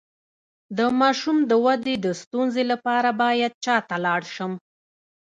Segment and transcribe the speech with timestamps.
[0.77, 4.53] د ماشوم د ودې د ستونزې لپاره باید چا ته لاړ شم؟